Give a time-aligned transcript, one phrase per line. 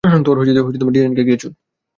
[0.25, 0.35] তোর
[0.87, 1.53] ডিজাইনাকে গিয়ে চোদ।